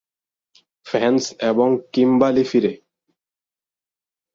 Vance 0.85 1.23
এবং 1.41 1.69
Kimberly 1.93 2.43
ফিরে? 2.43 2.73